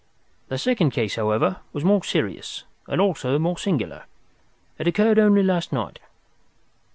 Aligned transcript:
"The 0.47 0.57
second 0.57 0.89
case, 0.89 1.15
however, 1.15 1.57
was 1.73 1.83
more 1.83 2.03
serious, 2.03 2.63
and 2.87 2.99
also 2.99 3.37
more 3.37 3.59
singular. 3.59 4.05
It 4.79 4.87
occurred 4.87 5.19
only 5.19 5.43
last 5.43 5.71
night. 5.71 5.99